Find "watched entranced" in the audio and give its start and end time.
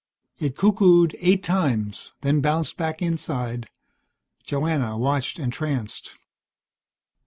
4.97-6.13